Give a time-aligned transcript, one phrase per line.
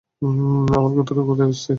[0.71, 1.69] আমার গোত্র ক্ষুধায় অস্থির।